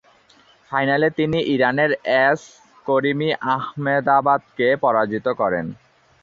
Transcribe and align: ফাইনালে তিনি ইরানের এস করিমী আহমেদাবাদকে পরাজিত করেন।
ফাইনালে 0.71 1.07
তিনি 1.17 1.39
ইরানের 1.53 1.91
এস 2.23 2.41
করিমী 2.85 3.29
আহমেদাবাদকে 3.55 4.67
পরাজিত 4.83 5.25
করেন। 5.41 5.65